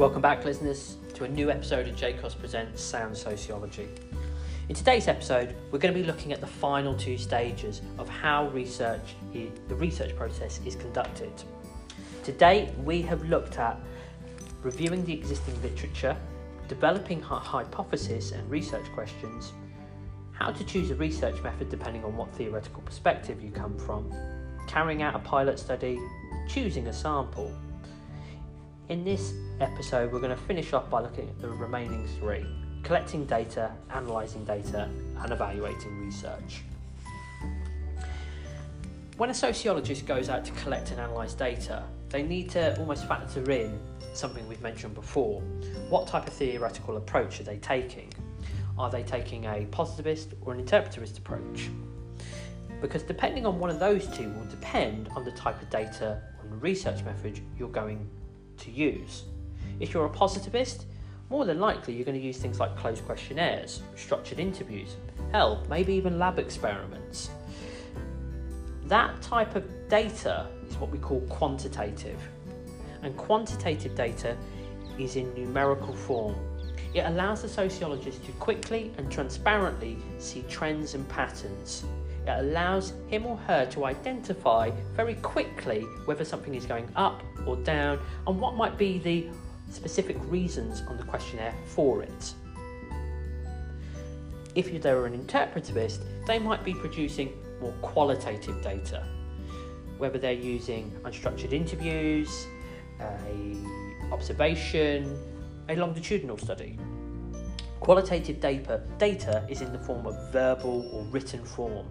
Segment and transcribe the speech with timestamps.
[0.00, 3.86] Welcome back, listeners, to a new episode of JCOS Presents Sound Sociology.
[4.70, 8.48] In today's episode, we're going to be looking at the final two stages of how
[8.48, 11.30] research, the research process is conducted.
[12.24, 13.78] Today, we have looked at
[14.62, 16.16] reviewing the existing literature,
[16.66, 19.52] developing hypotheses and research questions,
[20.32, 24.10] how to choose a research method depending on what theoretical perspective you come from,
[24.66, 26.00] carrying out a pilot study,
[26.48, 27.54] choosing a sample.
[28.90, 32.44] In this episode, we're going to finish off by looking at the remaining three
[32.82, 34.90] collecting data, analysing data,
[35.20, 36.62] and evaluating research.
[39.16, 43.48] When a sociologist goes out to collect and analyse data, they need to almost factor
[43.52, 43.78] in
[44.12, 45.40] something we've mentioned before.
[45.88, 48.12] What type of theoretical approach are they taking?
[48.76, 51.68] Are they taking a positivist or an interpretivist approach?
[52.80, 56.60] Because depending on one of those two will depend on the type of data and
[56.60, 58.10] research method you're going
[58.60, 59.24] to use.
[59.80, 60.86] If you're a positivist,
[61.30, 64.96] more than likely you're going to use things like closed questionnaires, structured interviews,
[65.32, 67.30] hell, maybe even lab experiments.
[68.86, 72.20] That type of data is what we call quantitative.
[73.02, 74.36] And quantitative data
[74.98, 76.34] is in numerical form.
[76.92, 81.84] It allows the sociologist to quickly and transparently see trends and patterns.
[82.26, 87.56] It allows him or her to identify very quickly whether something is going up or
[87.64, 89.26] down and what might be the
[89.70, 92.34] specific reasons on the questionnaire for it.
[94.54, 99.06] If they're an interpretivist, they might be producing more qualitative data,
[99.98, 102.46] whether they're using unstructured interviews,
[103.00, 103.56] a
[104.12, 105.16] observation,
[105.68, 106.78] a longitudinal study.
[107.78, 111.86] Qualitative data, data is in the form of verbal or written form,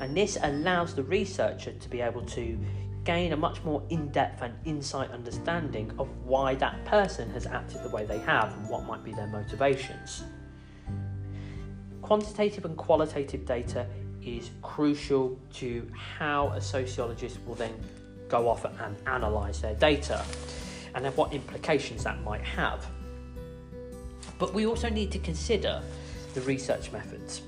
[0.00, 2.58] and this allows the researcher to be able to
[3.04, 7.82] gain a much more in depth and insight understanding of why that person has acted
[7.82, 10.24] the way they have and what might be their motivations.
[12.02, 13.86] Quantitative and qualitative data
[14.22, 17.74] is crucial to how a sociologist will then
[18.28, 20.24] go off and analyse their data
[20.94, 22.86] and then what implications that might have.
[24.38, 25.82] But we also need to consider
[26.32, 27.42] the research methods.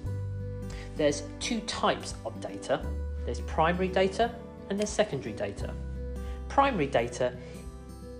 [0.96, 2.80] There's two types of data
[3.26, 4.30] there's primary data
[4.68, 5.72] and there's secondary data.
[6.48, 7.32] Primary data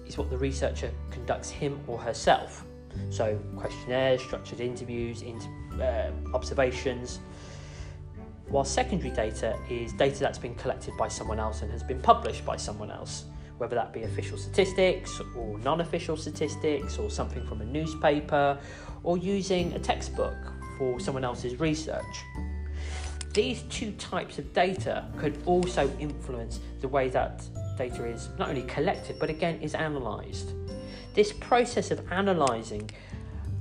[0.07, 2.65] is what the researcher conducts him or herself.
[3.11, 5.23] So, questionnaires, structured interviews,
[5.81, 7.21] uh, observations,
[8.49, 12.45] while secondary data is data that's been collected by someone else and has been published
[12.45, 13.25] by someone else,
[13.59, 18.59] whether that be official statistics or non official statistics or something from a newspaper
[19.03, 20.37] or using a textbook
[20.79, 22.05] for someone else's research.
[23.37, 27.43] These two types of data could also influence the way that
[27.77, 30.55] data is not only collected but again is analysed.
[31.13, 32.89] This process of analysing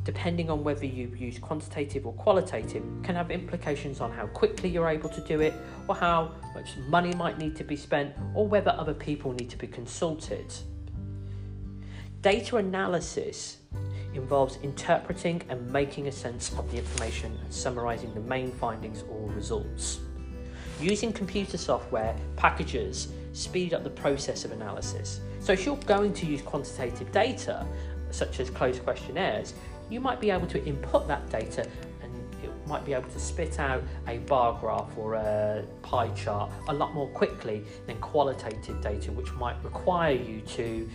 [0.05, 4.87] depending on whether you use quantitative or qualitative, can have implications on how quickly you're
[4.87, 5.53] able to do it,
[5.87, 9.57] or how much money might need to be spent, or whether other people need to
[9.57, 10.53] be consulted.
[12.21, 13.57] Data analysis
[14.15, 19.29] involves interpreting and making a sense of the information and summarizing the main findings or
[19.31, 19.99] results.
[20.79, 25.21] Using computer software packages speed up the process of analysis.
[25.39, 27.65] So, if you're going to use quantitative data,
[28.11, 29.53] such as closed questionnaires,
[29.89, 31.67] you might be able to input that data
[32.01, 32.11] and
[32.43, 36.73] it might be able to spit out a bar graph or a pie chart a
[36.73, 40.89] lot more quickly than qualitative data, which might require you to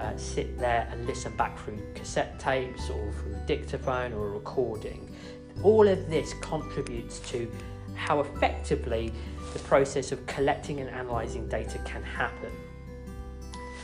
[0.00, 5.14] uh, sit there and listen back through cassette tapes or through dictaphone or a recording.
[5.62, 7.50] All of this contributes to
[7.94, 9.12] how effectively
[9.52, 12.50] the process of collecting and analysing data can happen.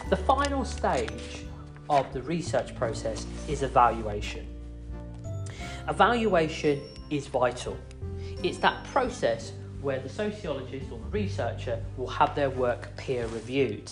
[0.08, 1.44] The final stage
[1.90, 4.46] of the research process is evaluation.
[5.88, 7.76] Evaluation is vital.
[8.42, 9.52] It's that process
[9.82, 13.90] where the sociologist or the researcher will have their work peer reviewed.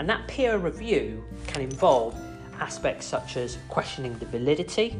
[0.00, 2.16] And that peer review can involve
[2.58, 4.96] aspects such as questioning the validity,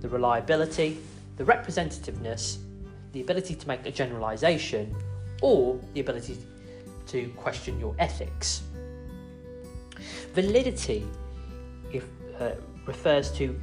[0.00, 0.98] the reliability,
[1.38, 2.58] the representativeness,
[3.12, 4.94] the ability to make a generalization,
[5.40, 6.36] or the ability
[7.06, 8.62] to question your ethics.
[10.34, 11.06] Validity
[11.90, 12.04] if,
[12.38, 12.50] uh,
[12.84, 13.58] refers to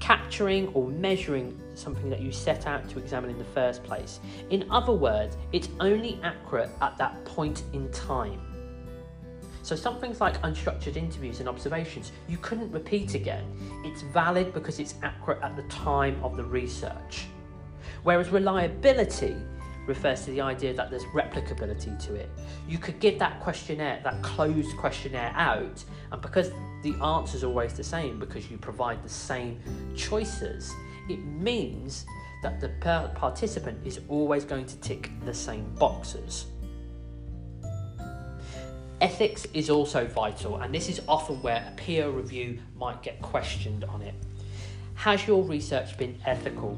[0.00, 4.20] capturing or measuring something that you set out to examine in the first place.
[4.50, 8.55] In other words, it's only accurate at that point in time.
[9.66, 13.44] So, some things like unstructured interviews and observations you couldn't repeat again.
[13.84, 17.26] It's valid because it's accurate at the time of the research.
[18.04, 19.34] Whereas reliability
[19.88, 22.30] refers to the idea that there's replicability to it.
[22.68, 26.52] You could give that questionnaire, that closed questionnaire out, and because
[26.84, 29.58] the answer is always the same, because you provide the same
[29.96, 30.72] choices,
[31.08, 32.06] it means
[32.44, 32.68] that the
[33.16, 36.46] participant is always going to tick the same boxes.
[39.06, 43.84] Ethics is also vital, and this is often where a peer review might get questioned
[43.84, 44.14] on it.
[44.96, 46.76] Has your research been ethical?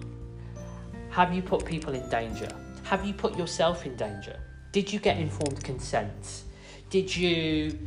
[1.08, 2.50] Have you put people in danger?
[2.84, 4.38] Have you put yourself in danger?
[4.72, 6.42] Did you get informed consent?
[6.90, 7.78] Did you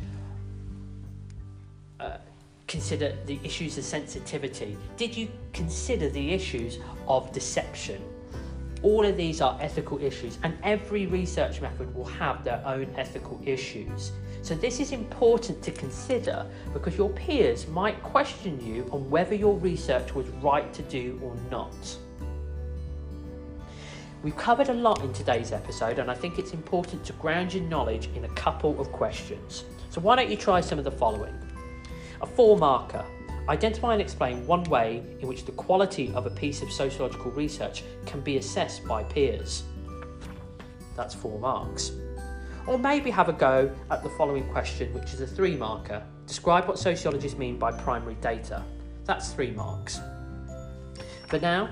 [2.00, 2.16] uh,
[2.66, 4.76] consider the issues of sensitivity?
[4.96, 8.02] Did you consider the issues of deception?
[8.82, 13.40] All of these are ethical issues, and every research method will have their own ethical
[13.44, 14.10] issues.
[14.42, 19.56] So, this is important to consider because your peers might question you on whether your
[19.58, 21.96] research was right to do or not.
[24.24, 27.62] We've covered a lot in today's episode, and I think it's important to ground your
[27.64, 29.64] knowledge in a couple of questions.
[29.90, 31.34] So, why don't you try some of the following?
[32.20, 33.04] A four marker.
[33.48, 37.82] Identify and explain one way in which the quality of a piece of sociological research
[38.06, 39.64] can be assessed by peers.
[40.96, 41.92] That's four marks.
[42.66, 46.02] Or maybe have a go at the following question, which is a three marker.
[46.26, 48.62] Describe what sociologists mean by primary data.
[49.04, 50.00] That's three marks.
[51.26, 51.70] For now,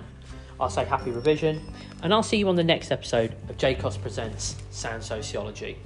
[0.59, 1.63] I'll say happy revision,
[2.03, 5.79] and I'll see you on the next episode of JCOS Presents Sound Sociology.